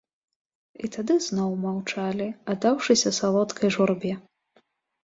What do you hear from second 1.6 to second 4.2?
маўчалі, аддаўшыся салодкай журбе.